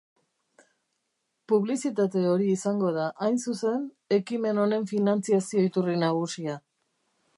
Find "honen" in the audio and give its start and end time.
4.65-4.89